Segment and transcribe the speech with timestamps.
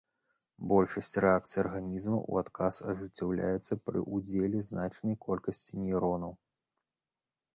[0.69, 6.33] Большасць рэакцый арганізма ў адказ ажыццяўляецца пры ўдзеле значнай колькасці нейронаў.